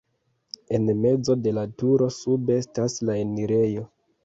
En 0.77 0.89
mezo 1.01 1.35
de 1.41 1.53
la 1.59 1.67
turo 1.83 2.09
sube 2.17 2.59
estas 2.65 2.99
la 3.11 3.21
enirejo. 3.27 3.89